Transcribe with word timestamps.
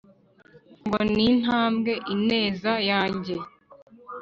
ngo 0.85 0.99
nintambe 1.15 1.93
ineza, 2.13 2.73
yange 2.89 3.35